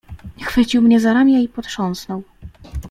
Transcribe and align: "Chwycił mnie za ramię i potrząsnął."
"Chwycił 0.43 0.81
mnie 0.81 0.99
za 0.99 1.13
ramię 1.13 1.43
i 1.43 1.47
potrząsnął." 1.47 2.23